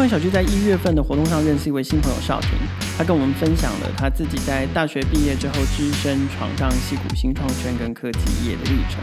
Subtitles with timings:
[0.00, 2.52] 创业小聚在一月份的活动上认识一位新朋友少婷，
[2.96, 8.98] 他跟我们分享了他自己在大学毕业之后，只身闯荡戏谷新创圈跟科技业的历程。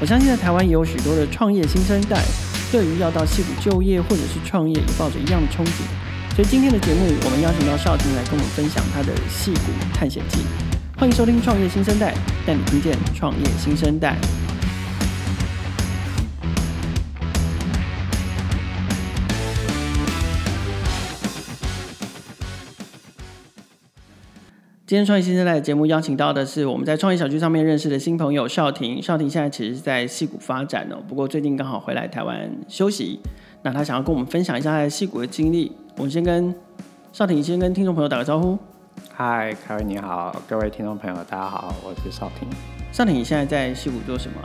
[0.00, 2.22] 我相信在台湾也有许多的创业新生代，
[2.70, 6.36] 对于要到戏谷就业或者是创业，也抱着一样的憧憬。
[6.36, 10.38] 所以今天的节目，我们邀请到少婷来跟我们分享他的戏谷探险记。
[10.96, 12.12] 欢迎收听《创业新生代》，
[12.46, 14.16] 带你听见创业新生代。
[24.88, 29.02] 今天创业新生代的节目邀请到的是我们在创业小聚上面认识的新朋友邵婷。
[29.02, 33.20] 邵婷现在其实是在戏谷发展哦，不过最近刚好回来台湾休息。
[33.60, 35.70] 那他想要跟我们分享一下他在戏谷的经历。
[35.98, 36.54] 我们先跟
[37.12, 38.58] 邵婷先跟听众朋友打个招呼。
[39.12, 42.48] 嗨，凯文你好，各位听众朋友大家好，我是邵婷。
[42.90, 44.40] 邵婷，你现在在戏谷做什么？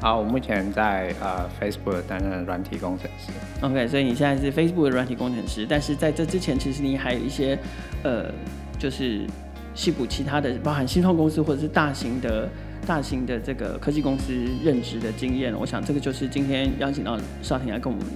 [0.00, 3.30] 啊，我目前在呃 Facebook 担任软体工程师。
[3.60, 7.58] OK，所以你现在是 Facebook 的软体工程师，但是在这之前，其实你还有一些
[8.02, 8.32] 呃，
[8.78, 9.26] 就是。
[9.74, 12.48] 矽谷其他的，包含新创公司或者是大型的、
[12.86, 18.06] 大型的这个科技公司任职的经验，我想这个就是今天邀请到少廷来跟我们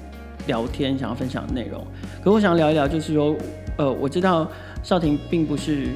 [0.47, 1.85] 聊天，想要分享的内容。
[2.23, 3.35] 可我想聊一聊，就是说，
[3.79, 4.47] 呃，我知道
[4.83, 5.89] 少廷并不是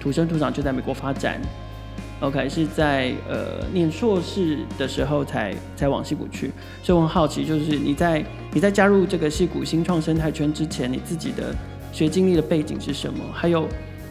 [0.00, 1.40] 土生土长就在美国发展
[2.20, 6.50] ，OK，是在呃念硕士的时候才才往西谷去，
[6.82, 11.54] 所以我很好奇，就是你在你在加入这个矽谷新创生态圈之前，你自己的
[11.92, 13.22] 学经历的背景是什么？
[13.32, 13.68] 还有。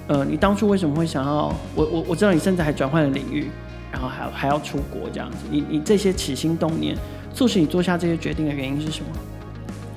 [0.08, 3.50] 呃，你当初为什么会想要我我我知道你甚至还转换了领域，
[3.92, 6.96] 然后还还要出国这样子，你你这些起心动念，
[7.34, 9.10] 促使你做下这些决定的原因是什么？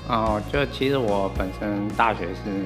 [0.09, 2.65] 哦，就其实我本身大学是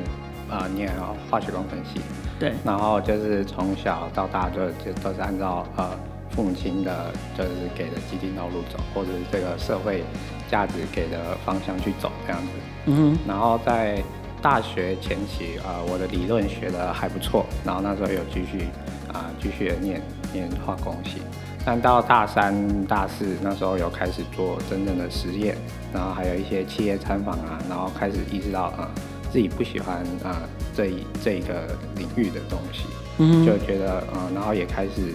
[0.48, 0.88] 呃念
[1.28, 2.00] 化学工程系，
[2.38, 5.90] 对，然后就是从小到大就就都是按照呃
[6.30, 10.04] 父母亲的就是给的既定道路走，或者是这个社会
[10.48, 12.48] 价值给的方向去走这样子，
[12.86, 14.00] 嗯哼，然后在。
[14.42, 18.66] 大学前期，呃，我的理论学的还不错，然后那时候有继续，
[19.12, 21.22] 啊、呃，继续念念化工系。
[21.64, 22.52] 但到大三、
[22.86, 25.56] 大四那时候有开始做真正的实验，
[25.94, 32.82] 然后还有一些企业参访啊，然后开始意识到，啊、呃，自己不喜欢啊、呃、这一这一个领域的东西，
[33.18, 35.14] 嗯，就觉得，呃，然后也开始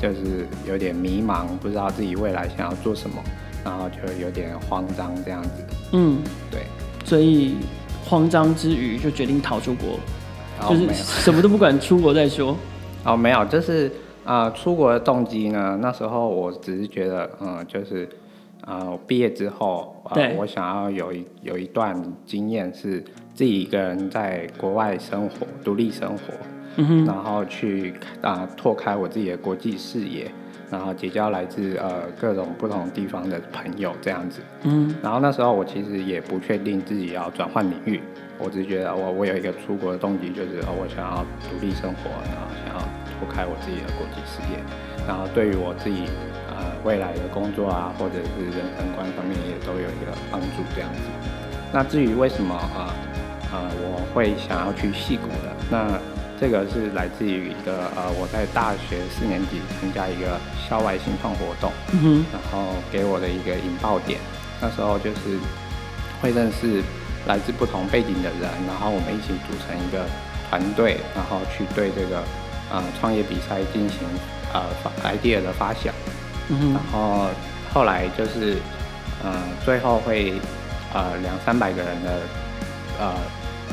[0.00, 3.20] 就是有点迷茫，不知道自己未来想要做什么，
[3.64, 5.50] 然后就有点慌张这样子。
[5.90, 6.62] 嗯，对，
[7.04, 7.56] 所以。
[8.04, 9.98] 慌张之余，就决定逃出国，
[10.68, 12.56] 就是什么都不管，出国再说。
[13.04, 13.88] 哦，没有，就是
[14.24, 15.78] 啊、呃，出国的动机呢？
[15.80, 18.08] 那时候我只是觉得，嗯，就是
[18.64, 23.02] 啊，我、呃、毕业之后，呃、对，我想要有一有一段经验，是
[23.34, 30.30] 自己一个人在国外生活，独立生活，然后去啊、呃，拓开我自己的国际视野。
[30.72, 38.00] 然后结交来自呃各种不同地方的朋友这样子，嗯，然后那时候我其实也不确定自己要转换领域，
[38.38, 42.80] 我只是觉得我我有一个出国的动机，就是哦我想要独立生活，然后想要
[43.20, 44.58] 脱开我自己的国际事业，
[45.06, 46.08] 然后对于我自己
[46.48, 51.02] 呃未来的工作啊或者是人生观方面也都有一个帮助这样子。
[51.70, 52.96] 那至于为什么啊
[53.52, 56.00] 呃，呃我会想要去戏谷的那。
[56.42, 64.18] 这个是来自于一个呃，我在大学四年级参加一个校外新创活动，嗯，然后给我的一个引爆点。
[64.60, 65.38] 那时候就是
[66.20, 66.82] 会认识
[67.28, 70.04] 来自不同背景的人，然后我们一起组成一个
[70.50, 72.24] 团队，然后去对这个
[72.72, 74.00] 呃创业比赛进行
[74.52, 74.66] 呃
[75.04, 75.94] idea 的发想，
[76.48, 77.30] 嗯，然后
[77.72, 78.56] 后来就是
[79.22, 79.30] 呃
[79.64, 80.34] 最后会
[80.92, 82.10] 呃两三百个人的
[82.98, 83.14] 呃。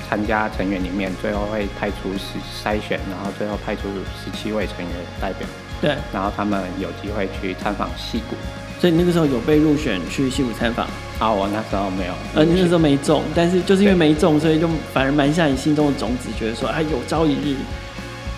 [0.08, 3.82] 参加成员里面，最后会派出十筛选，然后最后派出
[4.24, 4.90] 十七位成员
[5.20, 5.48] 代表。
[5.82, 8.36] 对，然后他们有机会去参访戏谷。
[8.80, 10.86] 所以你那个时候有被入选去戏谷参访？
[11.20, 12.14] 啊，我那时候没有。
[12.34, 17.58] 呃，你那时候没中，但是就是因为没中，所以就反而埋下你心中的种子，觉得说，哎，有朝一日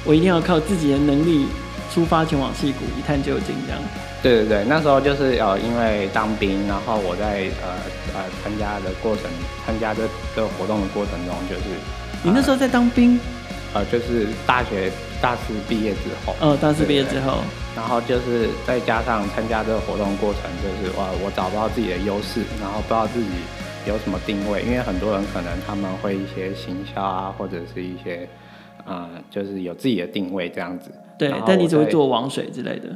[0.03, 1.45] 我一定要靠自己的能力
[1.93, 3.81] 出发前往戏谷一探究竟，这样。
[4.23, 7.77] 对对对，那时候就是呃，因为当兵，然后我在呃
[8.13, 9.25] 呃参加的过程，
[9.65, 11.61] 参加这这个活动的过程中，就是
[12.23, 13.19] 你那时候在当兵，
[13.73, 14.91] 呃，就是大学
[15.21, 17.39] 大四毕业之后，哦，大四毕业之后，
[17.75, 23.29] 然后就是再加上参加这个活动过程，就是哇，我找不到自己的优势，然后不知道自己
[23.87, 28.27] 有什么定位，因为很多人可能他们会一些行销啊，或者是一些
[28.85, 32.89] 呃，就是有自己的定位这样子，对，但你只会做网水之类的。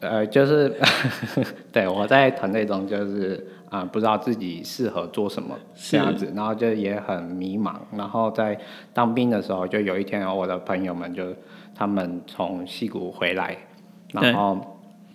[0.00, 0.74] 呃，就是
[1.72, 7.74] 对我在团队中就是啊、呃，不知道自己适合做什么这样子，然后就也很迷茫。
[7.96, 8.58] 然后在
[8.94, 11.24] 当兵的时候，就有一天我的朋友们就
[11.74, 13.56] 他们从西谷回来，
[14.12, 14.58] 然后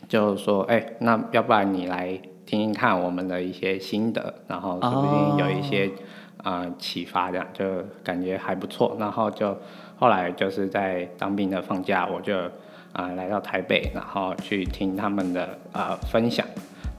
[0.08, 2.10] 就说：“哎、欸，那要不然你来
[2.46, 5.88] 听听看我们的一些心得，然后说不定有一些
[6.44, 7.66] 啊、呃启发，这样就
[8.04, 8.96] 感觉还不错。
[9.00, 9.58] 然后就
[9.98, 12.34] 后来就是在当兵的放假，我就
[12.96, 16.46] 啊、呃、来到台北，然后去听他们的呃分享，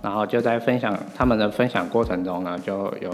[0.03, 3.13] 然后就在分享他们的分享过程中呢，就有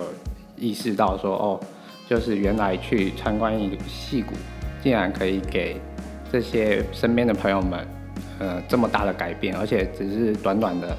[0.56, 1.60] 意识到说哦，
[2.08, 4.34] 就是原来去参观一个矽谷，
[4.82, 5.80] 竟然可以给
[6.30, 7.86] 这些身边的朋友们
[8.38, 10.88] 呃这么大的改变，而且只是短短的。
[10.88, 10.96] 啊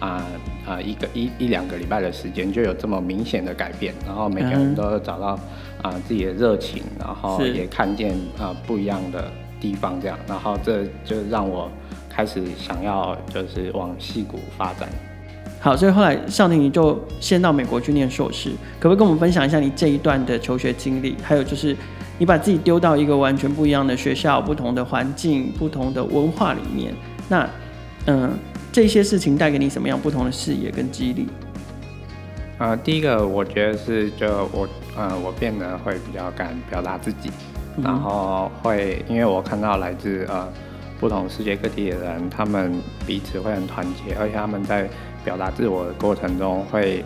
[0.00, 0.24] 啊、
[0.66, 5.40] 呃呃，一个一一两个礼拜的时间就有这么明显的改变，然后每个人都找到啊、
[5.82, 9.30] 嗯呃、自己的热情，然后也看见啊、呃、不一样的
[9.60, 11.70] 地方，这样，然后这就让我
[12.08, 14.88] 开始想要就是往戏谷发展。
[15.60, 21.16] 好，所以后来邵婷你就先到美国去念硕士，可不可以跟我们分享一下你这一段的求学经历？
[21.22, 21.76] 还有就是
[22.18, 26.94] 你把自己丢到一个完全不一样的学校、不同的环境、不同的文化里面，
[27.28, 27.48] 那
[28.06, 28.30] 嗯。
[28.72, 31.26] 这些事情带给你什么样不同的视野跟激励？
[32.58, 37.32] 呃，第一个我觉得是就我呃我变得会比较敢表达自己，
[37.76, 40.48] 嗯、然后会因为我看到来自呃
[40.98, 44.88] 不同世界各地的人，他们彼此会很团结，而且他们在
[45.24, 47.04] 表达自我的过程中会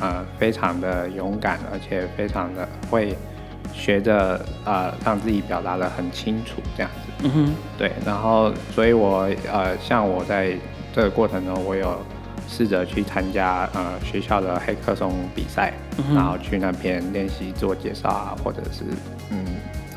[0.00, 3.16] 呃非常的勇敢，而且非常的会
[3.72, 7.12] 学着呃让自己表达的很清楚这样子。
[7.24, 10.56] 嗯哼，对，然后所以我呃像我在。
[10.96, 11.94] 这个过程中，我有
[12.48, 18.82] 试着去参加呃学校的黑客松比赛，嗯、然后去那边练习自我介绍啊，或者是
[19.28, 19.44] 嗯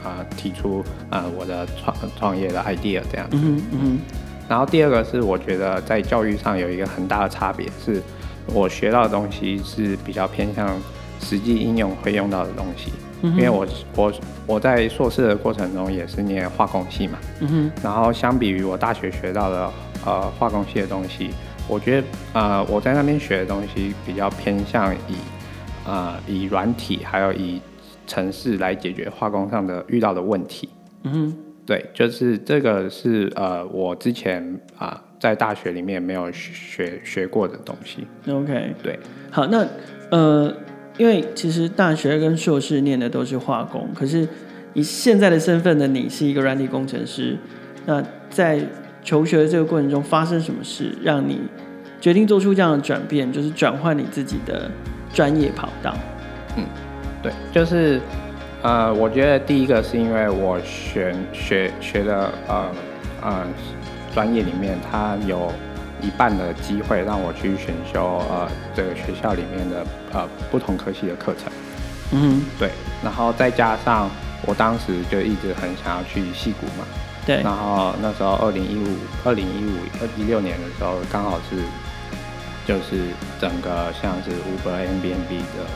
[0.04, 3.38] 啊、呃、提出呃我的创创业的 idea 这样子。
[3.38, 4.00] 嗯嗯。
[4.48, 8.02] 然后第二个是我觉得在教育上有一个很大的差别，是
[8.54, 10.70] 我学到的东西是比较偏向
[11.20, 12.92] 实际应用会用到的东西。
[13.22, 14.14] 因为我我
[14.48, 17.20] 我在硕士的过程中也是念化工系嘛。
[17.84, 19.72] 然后相比于我大学学到的。
[20.06, 21.30] 呃，化工系的东西，
[21.68, 25.16] 我觉得呃，我在那边学的东西比较偏向以
[25.86, 27.62] 呃以软体还有以
[28.10, 30.68] 程式来解决化工上的遇到的问题。
[31.04, 31.34] 嗯哼，
[31.66, 34.44] 对，就是这个是呃我之前
[34.78, 38.06] 啊、呃、在大学里面没有学学过的东西。
[38.28, 39.00] OK，对，
[39.32, 39.66] 好，那
[40.10, 40.54] 呃，
[40.98, 44.28] 因为其实大学跟硕士念的都是化工，可是
[44.74, 47.38] 以现在的身份的你是一个软体工程师，
[47.86, 48.60] 那在
[49.04, 51.40] 求学的这个过程中发生什么事，让你
[52.02, 54.70] 决定做出这样的转变，就是转换你自己的
[55.14, 55.96] 专业跑道？
[56.58, 56.66] 嗯，
[57.22, 58.02] 对，就是
[58.62, 62.72] 呃，我觉得第一个是因为我选学学的呃
[63.22, 63.48] 呃
[64.14, 65.52] 专业里面，它有
[66.02, 71.52] 一半的机会让我去选修呃这个学校里面的呃不同科系的课程。
[72.12, 72.70] 嗯，对，
[73.04, 74.10] 然后再加上
[74.46, 76.86] 我当时就一直很想要去戏谷嘛。
[77.26, 81.58] 对，然后那时候二零一五、二零一五、二一六年的时候，刚好是
[82.66, 85.68] 就是整个像是 Uber、Airbnb 的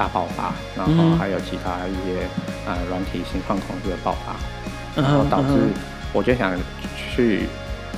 [0.00, 2.24] 大爆发，然后还有其他一些
[2.64, 4.34] 呃软体新创公司的爆发，
[4.96, 5.68] 然后导致
[6.14, 6.58] 我就想
[6.96, 7.44] 去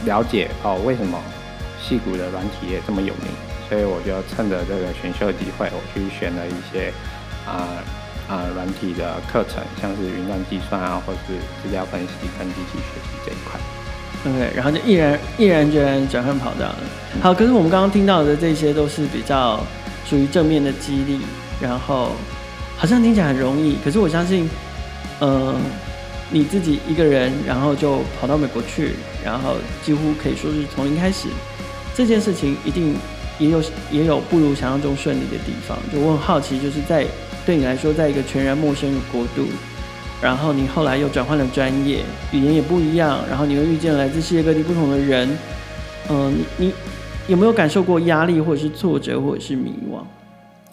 [0.05, 1.17] 了解哦，为什么
[1.81, 3.29] 戏谷的软体业这么有名，
[3.69, 6.93] 所以我就趁着这个选秀机会，我去选了一些
[7.47, 7.55] 啊。
[7.55, 7.83] 呃
[8.29, 12.09] 啊，软体的课程，像是云端计算啊，或是资料分析
[12.39, 13.61] 跟机器学习这一块。
[14.25, 16.79] OK，然后就毅然毅然决然转换跑道了。
[17.21, 19.61] 好，可是我们刚刚听到的这些都是比较
[20.07, 21.21] 属于正面的激励，
[21.61, 22.13] 然后
[22.77, 23.77] 好像听起来很容易。
[23.85, 24.49] 可是我相信，
[25.21, 25.55] 呃，
[26.31, 28.93] 你自己一个人，然后就跑到美国去，
[29.25, 31.29] 然后几乎可以说是从零开始，
[31.95, 32.95] 这件事情一定
[33.39, 35.77] 也有也有不如想象中顺利的地方。
[35.93, 37.07] 就我很好奇，就是在。
[37.45, 39.49] 对你来说，在一个全然陌生的国度，
[40.23, 41.99] 然后你后来又转换了专业，
[42.31, 45.29] 语言也不一样，然后你又遇见来自世界各地不同的人，
[46.09, 46.75] 嗯、你你
[47.27, 50.05] 有没有感受过压力，或者是挫折，或者是迷惘？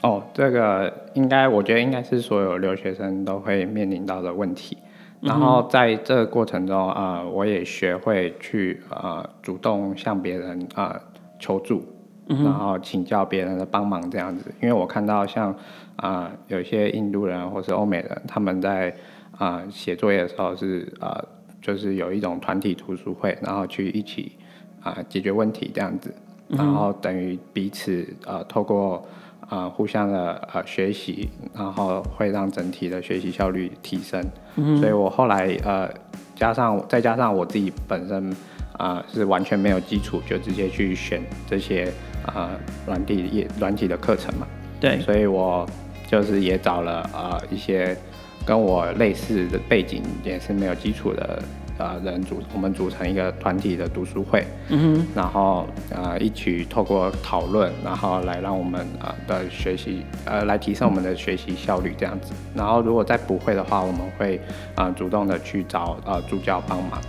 [0.01, 4.77] 哦，这个应该，我觉得应该是所有留学生都会面临到的问题。
[5.21, 11.01] 然后在这个过程中，啊、呃，我也学会去呃主动向别人啊、呃、
[11.39, 11.83] 求助。
[12.27, 15.51] 然后请教别人的帮忙这样子，因为我看到像
[15.95, 18.91] 啊、呃、有些印度人或是欧美人，他们在
[19.35, 21.19] 啊、呃、写作业的时候是啊
[21.59, 24.33] 就是有一种团体读书会，然后去一起
[24.79, 26.13] 啊、呃、解决问题这样子，
[26.47, 29.03] 然后等于彼此呃透过
[29.49, 34.23] 呃互相的呃学习，然后会让整体的学习效率提升。
[34.55, 35.89] 嗯、所以我后来呃
[36.35, 38.31] 加上再加上我自己本身
[38.77, 41.91] 啊、呃、是完全没有基础，就直接去选这些。
[42.35, 42.49] 呃，
[42.85, 44.45] 软体也软体的课程嘛，
[44.79, 45.67] 对，所以我
[46.05, 47.97] 就是也找了呃一些
[48.45, 51.41] 跟我类似的背景，也是没有基础的
[51.79, 62.33] 呃人组，我们组成一个团体的读书会，嗯哼，然后呃一起透过讨论，然后来让我们呃的学习呃来提升我们的学习效率这样子。
[62.53, 64.37] 然后如果再不会的话，我们会
[64.75, 67.01] 啊、呃、主动的去找呃助教帮忙。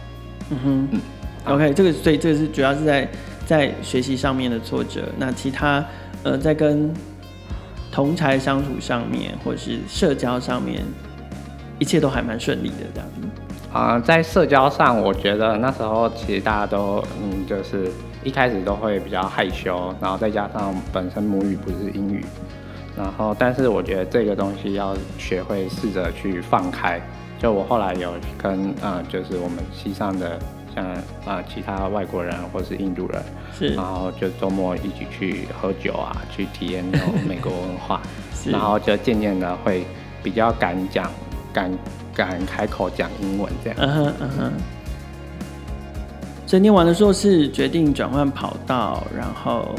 [0.50, 1.00] 嗯哼，嗯
[1.46, 3.08] ，OK，这个所以这个是主要是在
[3.44, 5.02] 在学习上面的挫折。
[5.18, 5.84] 那其他
[6.22, 6.90] 呃在跟
[7.90, 10.82] 同才相处上面，或者是社交上面。
[11.80, 13.49] 一切都还蛮顺利的，这样子。
[13.72, 17.88] 啊、呃，在社交上，我觉得那时候其实大家都，嗯，就是
[18.24, 22.24] 一开始都会比较害羞，然后再加上本身母语不是英语，
[22.96, 27.00] 然后，但是我觉得这个东西要学会试着去放开。
[27.38, 30.36] 就我后来有跟，呃，就是我们西上的
[30.74, 33.22] 像啊、呃、其他外国人或是印度人，
[33.56, 38.02] 是，然后就周末一起去喝酒啊，去体验那种美国文化，
[38.34, 39.84] 是然后就渐渐的会
[40.24, 41.08] 比较敢讲。
[41.52, 41.68] 敢
[42.26, 44.52] 敢开口讲英文这样，嗯哼嗯哼。
[46.46, 49.74] 所以念完的时候是决定转换跑道，然后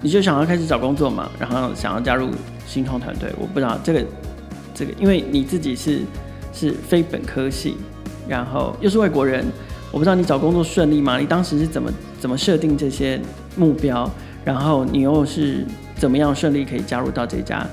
[0.00, 2.30] 你就想要开始找工作嘛，然后想要加入
[2.66, 3.32] 新创团队。
[3.38, 4.04] 我不知道这个
[4.74, 6.02] 这个，因为你自己是
[6.52, 7.76] 是非本科系，
[8.28, 9.44] 然后又是外国人，
[9.90, 11.18] 我不知道你找工作顺利吗？
[11.18, 11.90] 你当时是怎么
[12.20, 13.20] 怎么设定这些
[13.56, 14.08] 目标？
[14.44, 15.66] 然后你又是
[15.96, 17.66] 怎么样顺利可以加入到这家？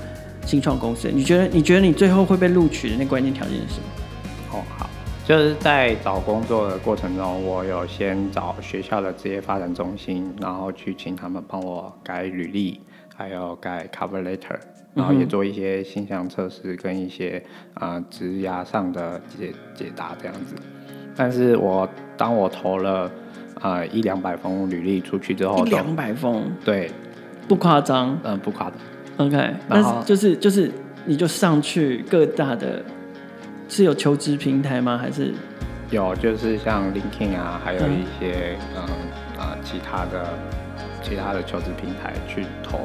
[0.46, 3.86] 新创公司，你觉得你觉得你最后会被录取的那关键条件是什么？
[4.54, 4.88] 哦，好，
[5.26, 12.80] 就是在找工作的过程中，我有先找学校的职业发展中心，然后去请他们帮我改履历，
[13.16, 14.56] 还有改 cover letter，
[14.94, 17.42] 然后也做一些形象测试跟一些
[17.74, 20.54] 啊职涯上的解解答这样子。
[21.16, 23.10] 但是我当我投了
[23.60, 26.88] 啊、呃、一两百封履历出去之后，一两百封，对，
[27.48, 28.78] 不夸张，嗯，不夸张。
[29.16, 30.70] OK，那是就是就是，
[31.06, 32.84] 你就上去各大的，
[33.68, 34.98] 是有求职平台吗？
[34.98, 35.32] 还是
[35.90, 38.82] 有，就是像 LinkedIn 啊，还有一些嗯
[39.38, 40.32] 啊、其他的
[41.02, 42.80] 其他的求职平台去投，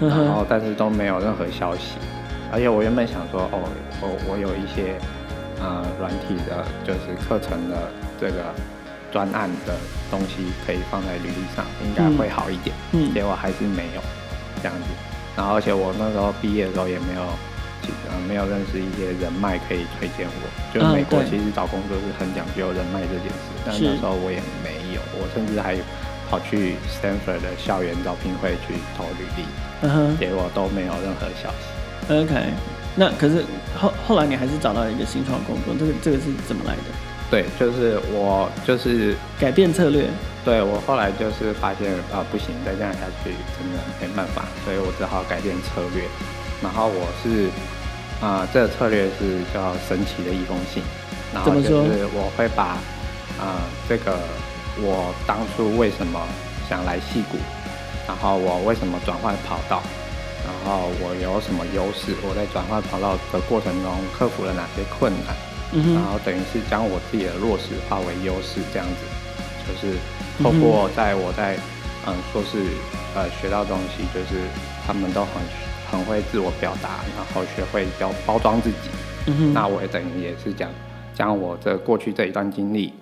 [0.00, 1.96] 然后但是都没有任何消息。
[2.52, 3.62] 而且我原本想说，哦，
[4.00, 4.96] 我我有一些
[5.60, 7.88] 呃软体的，就是课程的
[8.20, 8.52] 这个
[9.10, 9.74] 专案的
[10.10, 12.74] 东西可以放在履历上，应该会好一点。
[12.92, 14.00] 嗯，结果还是没有
[14.62, 14.84] 这样子。
[15.36, 17.22] 然后，而且我那时候毕业的时候也没有，
[18.10, 20.44] 呃，没有认识一些人脉可以推荐我。
[20.72, 25.76] 就美国其实找工作是很讲究人脉这件事，嗯、但那时候我也没有，我甚至还
[26.30, 29.44] 跑去 Stanford 的校园招聘会去投履历，
[29.82, 32.12] 嗯哼，结果都没有任何消息。
[32.12, 32.52] OK，
[32.96, 36.82] 那可是后后来你还是找到一个新创工作，这个这个是怎么来的？
[37.30, 40.06] 对，就是我就是改变策略。
[40.44, 46.04] 对，我后来就是发现啊，不行，再这样下去真的没办法，所以我只好改变策略。
[46.62, 47.48] 然后我是
[48.24, 50.82] 啊，这个策略是叫神奇的一封信。
[51.34, 52.78] 然后就是我会把
[53.38, 54.16] 啊这个
[54.80, 56.18] 我当初为什么
[56.68, 57.36] 想来戏谷，
[58.08, 59.82] 然后我为什么转换跑道，
[60.46, 65.36] 然后我有什么优势，我在转换跑道的过程中克服了哪些困难，
[65.72, 69.02] 嗯、然后等于是将我自己的弱势化为优势，这样子
[69.68, 69.98] 就是。
[70.42, 71.56] 透过在我在
[72.08, 72.58] 嗯硕士
[73.14, 74.42] 呃学到东西，就是
[74.84, 75.34] 他们都很
[75.94, 78.90] 很会自我表达，然后学会包包装自己。
[79.28, 79.54] 嗯哼。
[79.54, 80.68] 那我也等于也是讲
[81.12, 82.92] 将我这过去这一段经历，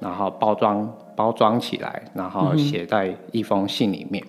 [0.00, 4.24] 然后包装包装起来，然后写在一封信里面。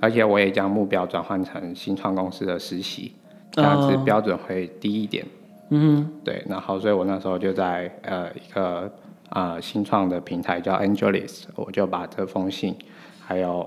[0.00, 3.14] 而且我也将目标转换成新创公司的实习，
[3.50, 5.26] 这样子标准会低一点。
[5.70, 6.12] 嗯哼。
[6.24, 8.90] 对，然后所以我那时候就在呃一个。
[9.34, 12.76] 啊、呃，新创的平台叫 Angelis，我就把这封信，
[13.18, 13.66] 还有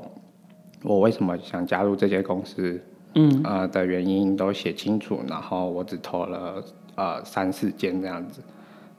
[0.83, 2.79] 我为什么想加入这些公司，
[3.15, 6.63] 嗯，呃的原因都写清楚，然后我只投了
[6.95, 8.41] 呃三四间这样子，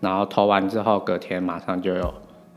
[0.01, 2.07] 然后投完之后隔天马上就有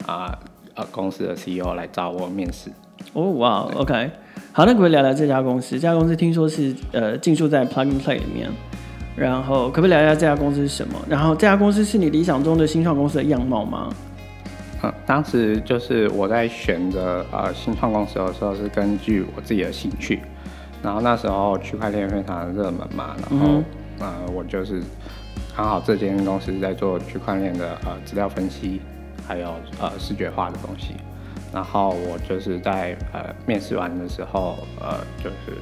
[0.05, 0.37] 啊
[0.75, 2.71] 呃，呃公司的 CEO 来找我面试。
[3.13, 4.11] 哦哇对，OK，
[4.51, 5.75] 好，那可不可以聊聊这家公司？
[5.75, 8.49] 这家公司听说是呃进驻在 Plug and Play 里面。
[9.15, 10.97] 然后可不可以聊一下这家公司是什么？
[11.09, 13.89] 然后这家公司是你理想中的新创公司的样貌吗？
[14.81, 20.21] 嗯，当时就是我在选择呃新创公司的时候是根据我自己的兴趣，
[20.83, 23.47] 然后那时候区块链非常热门嘛，然后、
[23.99, 24.81] 嗯、呃我就是
[25.55, 28.81] 刚好这间公司在做区块链的呃资料分析，
[29.27, 30.95] 还有呃视觉化的东西，
[31.53, 35.57] 然后我就是在呃面试完的时候呃就是。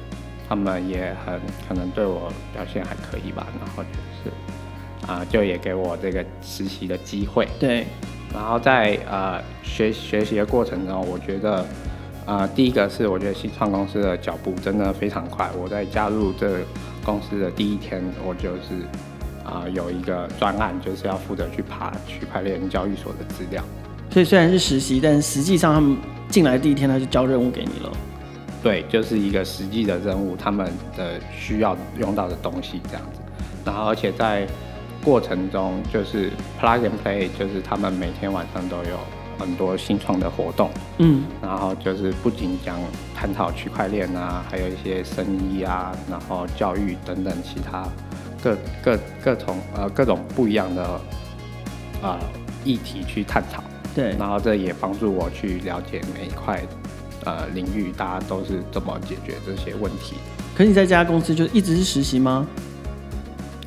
[0.50, 3.90] 他们也很可能对我表现还可以吧，然后就
[4.22, 4.30] 是
[5.06, 7.46] 啊、呃，就也给我这个实习的机会。
[7.60, 7.84] 对，
[8.32, 11.62] 然后在呃学学习的过程中，我觉得
[12.28, 15.48] 啊、呃，第一个是我觉得新创公司的脚步真的非常快。
[15.58, 16.58] 我在加入这个
[17.02, 18.82] 公司的第一天，我就是
[19.42, 23.64] 啊、呃、有一个专案，就是要负责去爬区块链交易所的资料。
[24.10, 25.96] 所以虽然是实习，但实际上他们
[26.28, 27.90] 进来第一天他就交任务给你了。
[28.62, 33.20] 对，就是一个实际的任务，他们的需要用到的东西这样子。
[33.64, 34.46] 然后而且在
[35.02, 36.30] 过程中，就是
[36.60, 38.98] plug and play，就是他们每天晚上都有
[39.38, 40.70] 很多新创的活动。
[40.98, 41.24] 嗯。
[41.40, 42.76] 然后就是不仅讲
[43.14, 47.88] 探讨区块链啊，还有一些生意啊，然后教育等等其他
[48.42, 51.00] 各各各种呃各种不一样的啊、
[52.02, 52.18] 呃、
[52.64, 53.62] 议题去探讨。
[53.94, 56.62] 对，然后这也帮助我去了解每一块
[57.24, 60.14] 呃领域，大家都是怎么解决这些问题。
[60.56, 62.46] 可你在这家公司就一直是实习吗？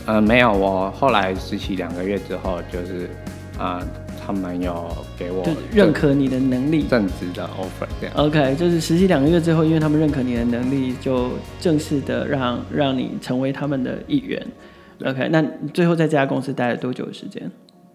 [0.06, 3.10] 呃，没有，我后来实习两个月之后，就是
[3.58, 3.88] 啊、呃，
[4.26, 4.88] 他们有
[5.18, 8.16] 给我认可你的能力，正职的 offer 这样。
[8.16, 14.46] OK，就是实习两个月之后，因为他们认可你的能力，就正式的让让你成为他们的一员。
[15.04, 17.50] OK，那最后在这家公司待了多久的时间？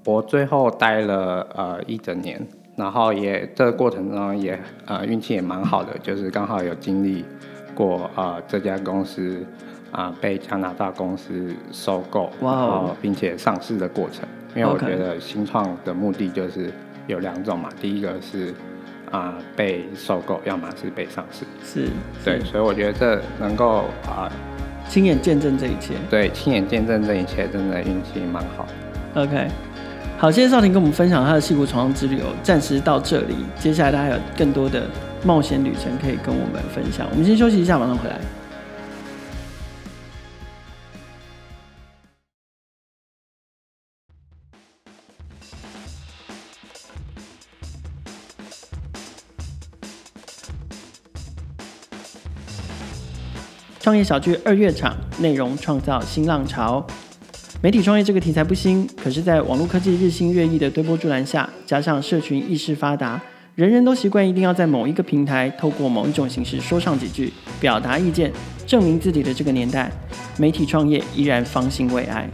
[0.04, 2.44] 我最后待了呃一整年，
[2.76, 7.24] 然后也这个过程中也呃运气也蛮好的，就是刚好有经历
[7.74, 9.44] 过呃这家公司
[9.90, 14.28] 啊、呃、被加拿大公司收购后并且上市的过程。
[14.56, 16.72] 因为我觉得新创的目的就是
[17.06, 18.54] 有两种嘛，第一个是
[19.10, 21.44] 啊、呃、被收购，要么是被上市。
[21.62, 21.90] 是，
[22.24, 24.32] 对，所以我觉得这能够啊
[24.88, 25.92] 亲眼见证这一切。
[26.08, 28.66] 对，亲眼见证这一切，真的运气蛮好。
[29.14, 29.46] OK。
[30.18, 34.84] 好，谢谢少婷跟我们分享他的戏骨闯荡之旅，暂时到这里，接下来他还有更多的
[35.22, 37.06] 冒险旅程可以跟我们分享。
[37.10, 38.18] 我们先休息一下，马上回来。
[53.86, 56.84] 创业小聚二月场，内容创造新浪潮。
[57.62, 63.22] 媒体创业这个题材不新，可是，在网络科技日新月异的推波助澜下，加上社群意识发达，
[63.54, 68.32] 人人都习惯一定要在某一个平台，透过某一种形式说上几句，表达意见，
[68.66, 69.88] 证明自己的这个年代，
[70.36, 72.28] 媒体创业依然方兴未艾。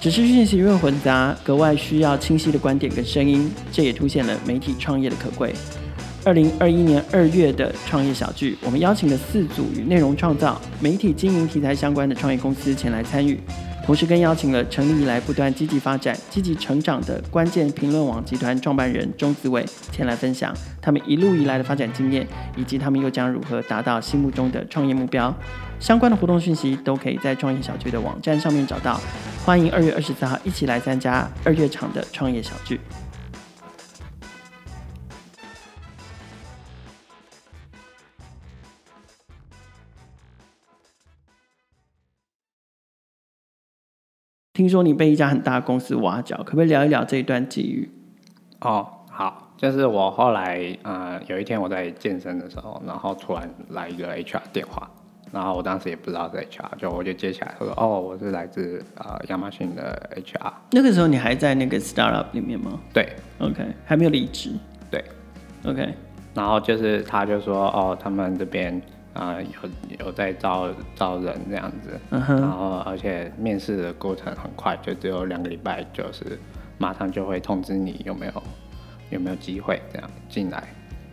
[0.00, 5.54] 只是讯息越混杂，格外需要清晰的观点跟声音，这也凸显了媒体创业的可贵。
[6.22, 13.40] 二零二一年二月的创业小聚，我们邀请了四组与内容创造、媒体经营题材相关的创业公司前来参与。
[13.86, 25.34] 同时，更邀请了成立以来不断积极发展、积极成长的关键评论网集团创办人钟子伟前来分享他们一路以来的发展经验，以及他们又将如何达到心目中的创业目标。
[25.80, 29.00] 相关的活动讯息都可以在创业小聚的网站上面找到。
[29.44, 32.78] 欢迎二月二十四号一起来参加二月场的创业小聚。
[44.60, 47.90] 听说你被一家很大的公司挖角，可不可以聊一聊这一段际遇？
[48.60, 54.86] 哦，好，就是我后来呃有一天我在健身的时候，然后突然来一个 HR 电话，
[55.32, 60.52] 然后我当时也不知道是 HR，就我就接起来说哦，我是来自呃亚马逊的 HR。
[60.72, 62.78] 那个时候你还在那个 startup 里面吗？
[62.92, 64.50] 对，OK，还没有离职。
[64.90, 65.02] 对
[65.64, 65.94] ，OK，
[66.34, 68.78] 然后就是他就说哦，他们这边。
[69.12, 72.40] 啊、呃，有有在招招人这样子，uh.
[72.40, 76.38] 然后而且面试的过程很快，就只有两个礼拜，就是
[76.78, 78.32] 马上就会通知你有没有
[79.10, 80.62] 有没有机会这样进来。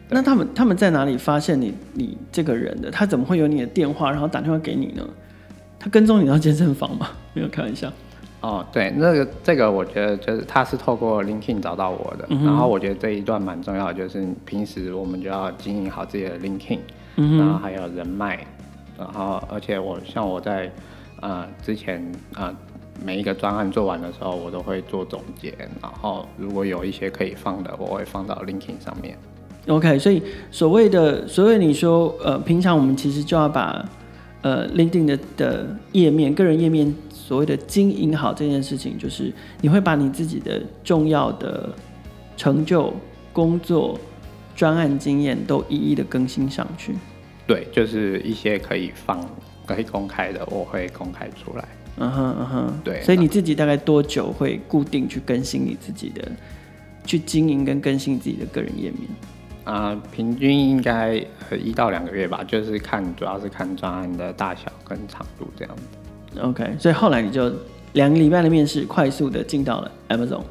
[0.10, 2.90] 那他们他们在哪里发现你你这个人的？
[2.92, 5.04] 他怎么会有你的电话，然后打电话给你呢？
[5.80, 7.10] 他跟踪你到健身房吗？
[7.34, 7.92] 没有开玩笑。
[8.42, 12.46] 哦，对，那个这个我觉得就是他是透过 LinkedIn 找到我的，uh.
[12.46, 16.80] 然后我觉得这一段蛮重要的，就是平时我们就要经营好自己的 LinkedIn。
[17.18, 18.40] 嗯、然后还有人脉，
[18.98, 20.72] 然后而且我像我在
[21.22, 22.04] 呃之前
[22.36, 22.56] 呃
[23.04, 29.18] 每一个专案做完的时候，我都会做总结，然后如果有一些可以放的，我会放到 LinkedIn 上面。
[29.68, 33.84] OK，所以所谓的所谓你说呃平常我们其实就要把
[34.42, 41.70] 呃 LinkedIn 的的页面个人页面所谓的经营好这件事情，就是你会把你自己的重要的
[42.36, 42.94] 成就
[43.34, 44.00] 工作。
[44.58, 46.96] 专案经验都一一的更新上去，
[47.46, 49.24] 对，就是一些可以放、
[49.68, 51.64] 可以公开的，我会公开出来。
[51.98, 53.02] 嗯哼嗯哼，对。
[53.04, 56.28] 所以你自己大概多久会固定去更新你自己的，
[57.06, 59.02] 去经营跟更新自己的个人页面？
[59.64, 61.24] 啊、呃，平均应该
[61.64, 66.40] 一到两个月吧，就是看主要是看专案的大小跟长度这样子。
[66.42, 67.54] OK，所以后来你就
[67.94, 70.42] 两个礼拜的面试，快速的进到了 Amazon。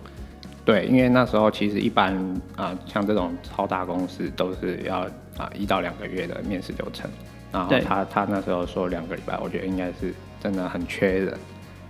[0.66, 2.14] 对，因为那时候其实一般
[2.56, 5.06] 啊、呃，像这种超大公司都是要
[5.38, 7.10] 啊一到两个月的面试流程。
[7.52, 11.38] 然后他他那时候说两个礼拜，我觉得应该是真的很缺人。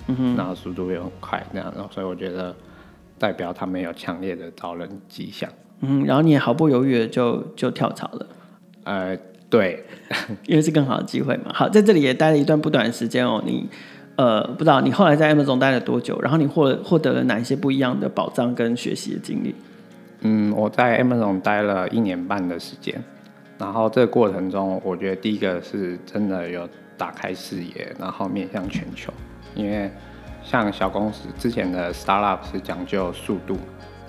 [0.09, 2.55] 嗯哼，然后速度又很快，那样，然后所以我觉得
[3.19, 5.51] 代表他们有强烈的招人迹象。
[5.81, 8.27] 嗯，然后你也毫不犹豫的就就跳槽了。
[8.85, 9.17] 呃，
[9.51, 9.85] 对，
[10.47, 11.51] 因为是更好的机会嘛。
[11.53, 13.43] 好，在这里也待了一段不短的时间哦。
[13.45, 13.67] 你
[14.17, 16.19] 呃，不知道你后来在 Amazon 待了多久？
[16.21, 19.55] 然后你获获得了哪一些不一样的宝藏跟学习的经历？
[20.21, 23.03] 嗯，我在 Amazon 待了一年半的时间。
[23.59, 29.13] 然后这个过程中，我觉得第一个是真的有打开视野，然后面向全球。
[29.55, 29.91] 因为
[30.43, 33.57] 像小公司之前的 startup 是讲究速度，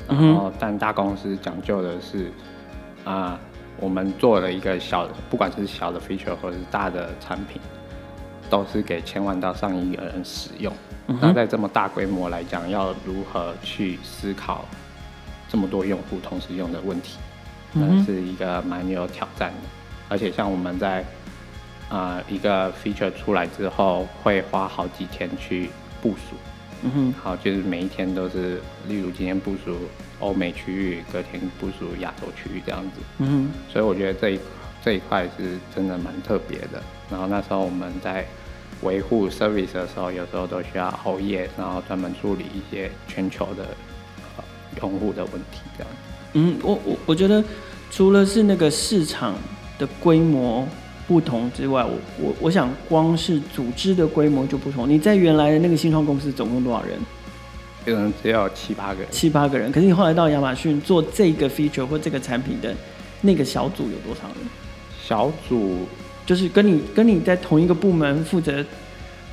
[0.07, 2.25] 然后但大公司讲究的是
[3.03, 3.39] 啊、呃，
[3.79, 7.61] 我们做了一个小的，不管是小的 feature 或者是大的产品，
[8.49, 10.73] 都是给千万到上亿个人使用。
[11.21, 14.65] 那在这么大规模来讲，要如何去思考
[15.47, 17.17] 这么多用户同时用的问题？
[17.73, 19.67] 嗯，是一个蛮有挑战的，
[20.09, 21.01] 而且像我们在
[21.89, 25.69] 啊、呃、一个 feature 出来之后，会花好几天去
[26.01, 26.35] 部署，
[26.83, 29.77] 嗯哼，好，就是每一天都是，例如今天部署
[30.19, 34.39] 欧美区域，隔天部署亚洲区域这样子，嗯哼，所以我觉得这一
[34.83, 36.81] 这一块是真的蛮特别的。
[37.09, 38.25] 然后那时候我们在
[38.81, 43.63] 维护 service 的时候，有时候都需要熬夜，然后专门处理一些全球的、
[44.37, 44.43] 呃、
[44.81, 45.93] 用户的问题这样。
[46.33, 47.43] 嗯，我我我觉得
[47.89, 49.35] 除了是那个市场
[49.79, 50.67] 的规模
[51.07, 54.87] 不同之外，我我我想光是组织的规模就不同。
[54.87, 56.99] 你在原来的那个新创公司总共多少人？
[57.85, 59.07] 可能只有七八个人。
[59.09, 59.71] 七八个人。
[59.71, 62.75] 可是你后来到亚马逊做这个 feature 或这个产品的
[63.21, 64.37] 那个小组有多少人？
[65.07, 65.87] 小组
[66.25, 68.65] 就是跟你跟你在同一个部门负责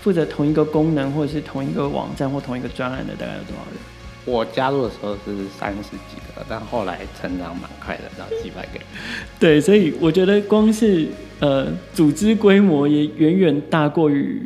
[0.00, 3.80] 负责同一个功能或者是同一个网站或同一个专案的大概有多少人？
[4.24, 8.80] 我加入的时候是三十几个，但后来成长蛮快的，到几百个。
[9.40, 11.08] 对，所以我觉得光是
[11.40, 14.40] 呃组织规模也远远大过于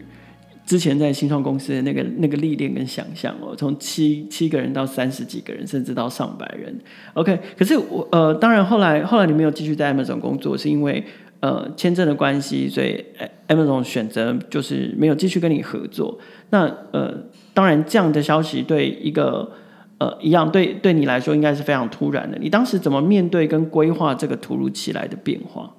[0.68, 3.56] 之前在新创公司的那个那个历练跟想象哦。
[3.56, 6.78] 从七七个人到三十几个人，甚至到上百人。
[7.14, 11.02] OK，可是我呃当然后来后来你没有继续在 Amazon 工作，是因为
[11.40, 13.02] 呃签证的关系，所以
[13.48, 16.18] Amazon 选择就是没有继续跟你合作。
[16.50, 17.14] 那呃
[17.54, 19.50] 当然这样的消息对一个
[19.96, 22.36] 呃，一样对对你来说应该是非常突然的。
[22.38, 25.72] 你当时怎么面对跟规划这个突如其来的变化？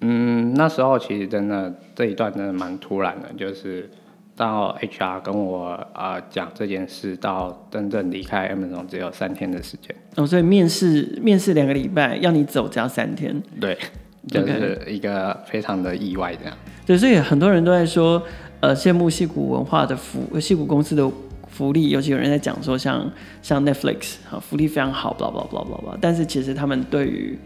[0.00, 3.88] 嗯，那时候其实真的这一段真的蛮突然的，就是
[4.36, 9.96] 到 HR 跟我啊讲、呃、这件事，到真正离开 Amazon 只有三天的时间。
[10.16, 13.42] 哦，所以面试面试两个礼拜，要你走只要三天。
[13.60, 13.76] 对，
[14.28, 16.56] 就是一个非常的意外这样。
[16.86, 18.22] 对，所以很多人都在说，
[18.60, 21.10] 呃，羡慕戏骨文化的福，戏骨公司的。
[21.48, 23.00] 福利，尤其有人在讲说像，
[23.40, 25.98] 像像 Netflix 啊，福利非常好，blah blah blah blah blah。
[26.02, 27.38] 但是其实他们对于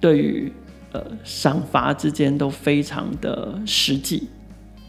[0.00, 0.52] 对于
[0.90, 4.28] 呃赏罚之间都非常的实际，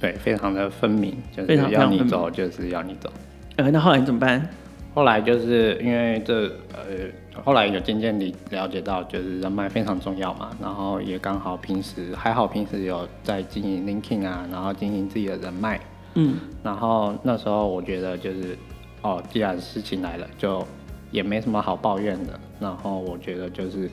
[0.01, 3.13] 对，非常的分明，就是要你走就是要你走。
[3.57, 4.49] 呃，那后来你怎么办？
[4.93, 15.79] 后来就是因为这呃，后来有渐渐地了解到，就是人脉非常重要嘛，然后也刚好平时还好平时有在经营 LinkedIn 啊，然后经营自己的人脉。
[16.15, 18.57] 嗯，然后那时候我觉得就是，
[19.01, 20.65] 哦，既然事情来了，就
[21.09, 22.37] 也没什么好抱怨的。
[22.59, 23.89] 然后我觉得就是，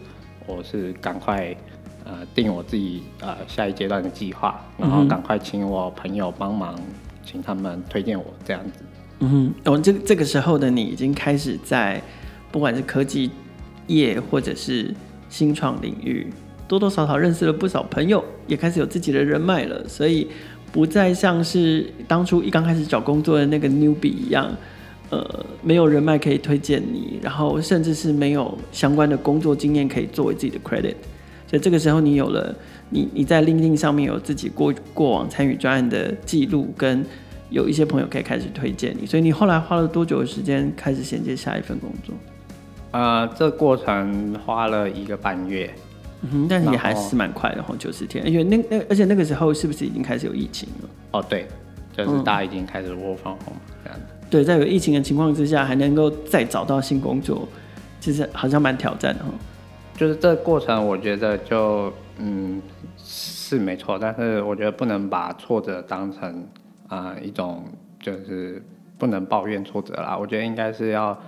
[0.46, 1.54] 我是赶快
[2.08, 6.74] 呃定我自己呃下一阶段的计划，然后赶快请我朋友帮忙，
[7.24, 8.80] 请他们推荐我这样子。
[9.20, 9.30] 嗯
[9.64, 12.02] 哼，我这这个时候的你已经开始在
[12.50, 13.30] 不管是科技
[13.86, 14.92] 业或者是
[15.28, 16.26] 新创领域，
[16.66, 20.26] 多多少少认识了不少朋友，也开始有自己的人脉了，所以。
[20.70, 24.54] 不再像是当初一刚开始找工作的那个 newbie 一样，
[25.08, 30.94] 呃，没有人脉可以推荐你，然后甚至是没有相关的工作经验可以作为自己的 credit。
[31.48, 32.54] 所以这个时候，你有了
[32.90, 37.04] 你你在 LinkedIn 上面有自己过过往参与专案的记录，跟
[37.50, 39.06] 有一些朋友可以开始推荐你。
[39.06, 42.14] 所以你后来花了多久的时间开始衔接下一份工作？
[42.90, 45.68] 呃，这过程花了一个半月。
[46.32, 50.88] 嗯，但是也还是蛮快的哈，九十天，而且那那而且那个时候是不是已经开始有疫情了？
[51.12, 51.46] 哦，对，
[51.96, 54.06] 就是大家已经开始 work from home 这样子。
[54.28, 57.48] 对，在有疫情的情况之下，还能够再找到新工作，
[58.00, 59.30] 其实好像蛮挑战的哈。
[59.98, 62.62] 就是这个过程，我觉得就嗯
[62.96, 66.46] 是没错，但是我觉得不能把挫折当成
[66.86, 67.64] 啊、呃、一种
[67.98, 68.62] 就是
[68.96, 70.16] 不能抱怨挫折啦。
[70.16, 71.20] 我觉得应该是要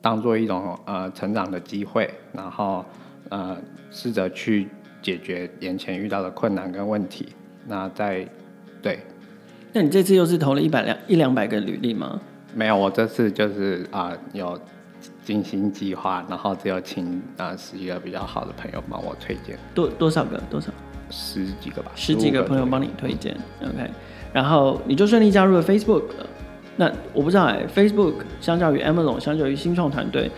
[0.00, 2.84] 当做一种呃成长的机会，然后。
[3.30, 3.56] 呃，
[3.90, 4.68] 试着去
[5.00, 7.26] 解决眼前遇到的困难跟问题。
[7.66, 8.24] 那在
[8.82, 8.98] 对，
[9.72, 12.20] 那你这次又是投了一百两一两百个履历吗？
[12.54, 14.60] 没有，我这次就是啊、呃、有
[15.24, 17.06] 精心计划，然后只有请
[17.36, 19.58] 啊、呃、十几个比较好的朋友帮我推荐。
[19.74, 20.40] 多多少个？
[20.50, 20.70] 多少？
[21.10, 21.90] 十几个吧。
[21.94, 23.36] 十几个朋友帮你推荐。
[23.62, 23.90] OK，
[24.32, 26.02] 然后你就顺利加入了 Facebook。
[26.76, 30.30] 那我不知道哎，Facebook 相较于 Amazon，相较于新创团队，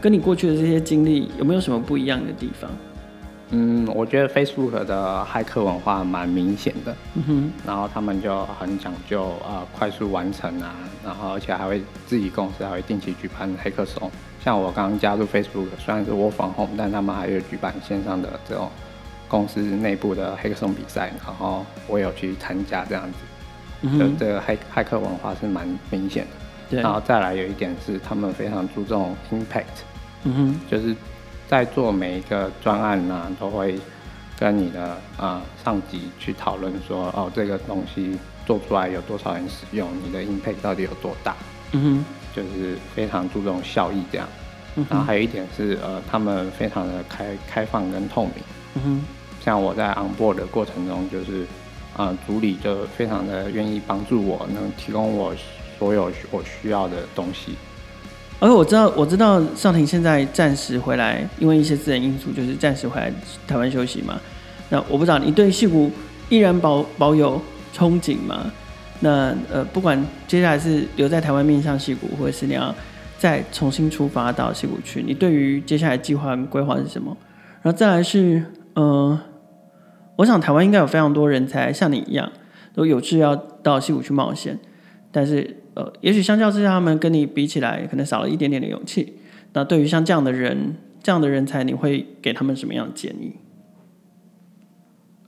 [0.00, 2.70] 跟你过去的这些经历有没有什么不一样的地方？
[3.50, 14.10] 嗯，我觉得 Facebook 的骇客文化蛮明显的，嗯哼，然后他们就很讲究啊、呃，快速完成啊，然后而且还会自己公司还会定期举办黑客松。
[14.42, 18.68] 像我刚刚加入 Facebook，虽然是 Work from home，但他们还有举办线上的这种
[19.28, 23.18] 公司内部的黑客松比赛，然后我有去参加这样子。
[23.82, 26.26] 嗯、就这个骇骇客文化是蛮明显
[26.70, 29.84] 的，然后再来有一点是，他们非常注重 impact，
[30.24, 30.96] 嗯哼，就是
[31.48, 33.78] 在做每一个专案呢、啊，都会
[34.38, 41.34] 跟你的啊、呃、上级去讨论说，哦，这个东西做出来有多少人使用，你的 impact 到底有多大，
[41.72, 42.04] 嗯哼，
[42.34, 44.26] 就是非常注重效益这样。
[44.76, 48.34] 嗯、然后还有一点是，呃，他们非常的开开放跟透明，
[48.74, 49.04] 嗯哼，
[49.44, 51.46] 像我在 on board 的过程中，就是。
[51.96, 55.32] 啊、呃，组里就非常的愿意帮助我，能提供我
[55.78, 57.54] 所有我需要的东西。
[58.40, 63.12] 而且我知道，我知道少廷现在暂时回来，因为一些私人因素，就是暂时回来
[63.46, 64.20] 台湾休息嘛。
[64.68, 65.90] 那我不知道你对戏谷
[66.28, 67.40] 依然保保有
[67.74, 68.52] 憧憬吗？
[69.00, 72.74] 那呃，不管接下来是留在台湾面向戏谷，或者是你要
[73.18, 77.16] 再重新出发到戏谷去，你对于接下来计划规划是什么？
[77.62, 78.44] 然后再来是
[78.74, 79.18] 呃。
[80.16, 82.30] 我想台湾应该有非常多人才像你一样，
[82.72, 84.56] 都有志要到戏谷去冒险，
[85.10, 89.18] 但是呃，也许相较之下，他们跟你比起来，可能少了一点点的勇气。
[89.52, 93.36] 那对于像这样的人，这样的人才，你会给他们什么样的建议？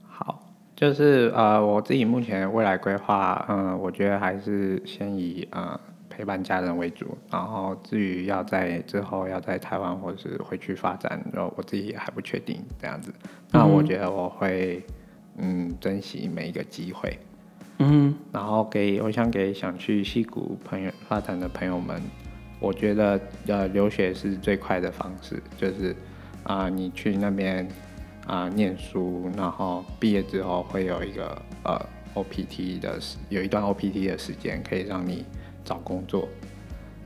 [0.03, 5.79] 好，就是呃，我自己目前未来规划，嗯、呃，我觉得还是先以呃。
[6.09, 13.13] 陪伴家人为主，然后至于要在之后要在台湾或者是回去发展，然后我自己也还不确定这样子。
[13.51, 14.83] 那我觉得我会
[15.37, 17.19] 嗯珍惜每一个机会，
[17.79, 22.01] 嗯，然后给我想给想去西谷朋友发展的朋友们，
[22.61, 25.95] 我觉得呃留学是最快的方式，就是
[26.43, 27.65] 啊、呃、你去那边
[28.27, 31.81] 啊、呃、念书，然后毕业之后会有一个呃
[32.15, 35.25] OPT 的有一段 OPT 的时间可以让你。
[35.69, 36.29] 找工作，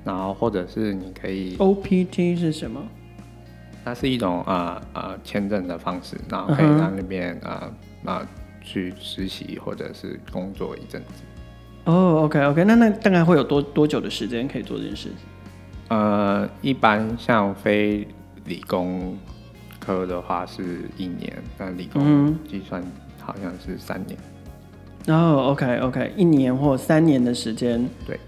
[0.04, 2.78] 然后或者是你可以 OPT 是什么？
[3.82, 7.72] 它是一种呃呃签证的方式，然后可以让那边呃
[8.04, 8.26] 呃
[8.60, 11.22] 去实习或者是工作一阵子。
[11.84, 15.08] 哦、oh，OK OK，那那大概会有多多久的时间可以做这件事？
[15.88, 18.06] 呃，一般像非
[18.44, 19.16] 理工
[19.78, 22.82] 科的话是一年，但理工计算
[23.18, 24.18] 好像是三年。
[25.08, 28.20] 哦、oh，OK OK，一年或三年的时间，对。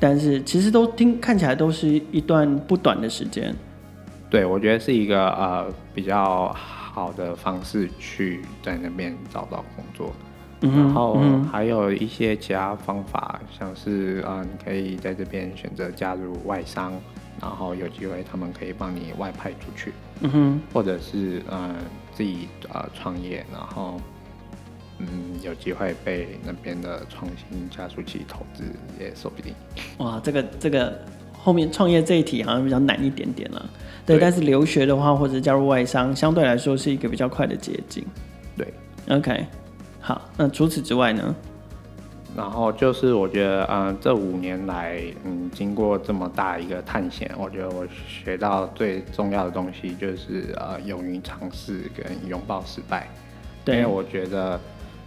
[0.00, 3.54] 但是其实都听看起来都是一段不短的时间，
[4.28, 10.12] 对，我觉得是一个呃比较好的方式去在那边找到工作，
[10.60, 11.18] 嗯、然后
[11.50, 16.92] 还有一些其他方法，像是啊、呃，你可以在这边选择加入外商，
[17.40, 21.74] 然后有机会他们可以帮你外派出去，嗯哼，或者是呃
[22.12, 24.00] 自己呃创业，然后。
[24.98, 25.06] 嗯，
[25.42, 28.64] 有机会被那边的创新加速器投资
[28.98, 29.52] 也说不定。
[29.98, 30.98] 哇，这个这个
[31.34, 33.70] 后面创业这一题好像比较难一点点了。
[34.06, 38.04] 对，但是留学的话或者加入外商，相对来说是一个比较快的捷径。
[38.56, 38.72] 对
[39.10, 39.44] ，OK，
[40.00, 41.34] 好，那除此之外呢？
[42.36, 53.08] 然后就是我觉得，嗯、呃，这五年来，嗯，经过这么大一个探险，我觉得我学到最重要的东西就是，呃，勇于尝试跟拥抱失败。
[53.64, 54.60] 对，因为我觉得。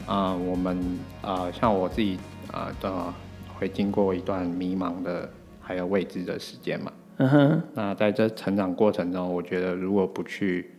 [0.07, 0.75] 啊、呃，我们
[1.21, 2.17] 啊、呃，像我自己
[2.51, 3.13] 呃、
[3.59, 5.29] 会经过一段迷茫的，
[5.61, 6.91] 还有未知的时间嘛。
[7.19, 7.63] 嗯哼。
[7.73, 10.71] 那在这成长过程中，我觉得如果不去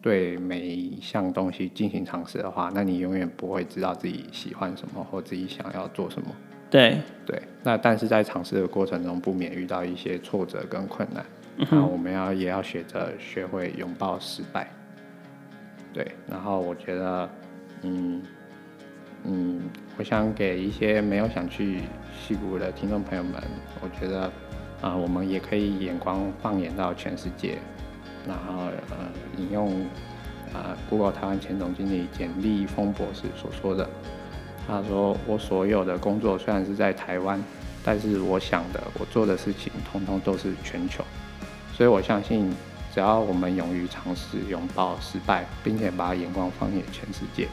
[0.00, 6.28] 对每一项东西进行尝试的话，那你永远不会知道自己喜欢什么或自己想要做什么。
[6.70, 7.40] 对对。
[7.62, 11.24] 那但是在尝试的过程中，不免遇到一些挫折跟困难。
[11.70, 14.70] 那我们要也要学着学会拥抱失败。
[15.92, 16.10] 对。
[16.28, 17.30] 然后我觉得，
[17.82, 18.22] 嗯。
[19.24, 19.60] 嗯，
[19.98, 21.80] 我想给一些没有想去
[22.16, 23.34] 戏谷的听众朋友们，
[23.82, 24.30] 我觉得
[24.80, 27.58] 啊、我们也可以眼光放眼到全世界，
[28.26, 28.96] 然后呃，
[29.36, 29.80] 引用
[30.52, 33.88] 啊、呃，Google 台湾前总经理简立峰博士所说的，
[34.66, 37.42] 他说：“我所有的工作虽然是在台湾，
[37.84, 41.02] 但是我想的，我做的事情，通通都是全球。
[41.74, 42.48] 所以我相信，
[42.94, 47.48] 只要我们勇于尝试，拥抱失败，并且把眼光放眼全世界。”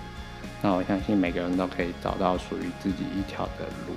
[0.61, 3.95] 那我相信每个人都可以找到属于自己一条的路。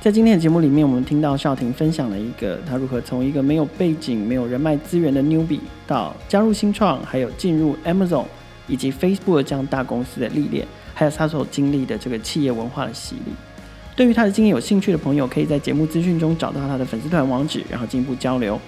[0.00, 5.58] 在今天的节目里面，我们听到少廷分享了一个他如何从一个没有背景、没有人脉资源的 newbie
[5.88, 8.24] 到加入新创，还有进入 Amazon
[8.68, 10.64] 以及 Facebook 这样大公司的历练。
[10.94, 13.32] 还有他所经历的这个企业文化的洗礼。
[13.96, 18.58] 对于他的经验有兴趣的朋友，可以在节目资讯中找到他的粉丝团网址，然后进一步交流。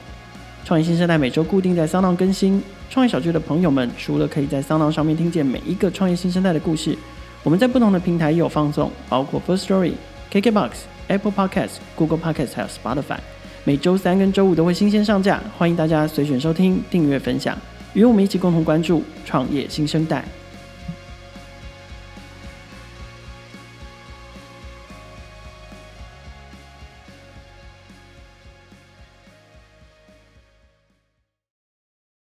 [0.64, 2.60] 创业新生代每周固定在 Sound 更新。
[2.90, 6.98] 创业小聚的朋友们，除了可以在 Sound 上面听见每一个创业新生代的故事，
[7.44, 9.92] 我们在不同的平台也有放送，包括 First Story、
[10.32, 10.70] KKBox、
[11.10, 13.18] Apple Podcast、Google Podcast 还有 Spotify。
[13.64, 17.58] 每周三跟周五都会新鲜上架，欢迎大家随选收听、订阅、分享，
[17.92, 20.24] 与我们一起共同关注创业新生代。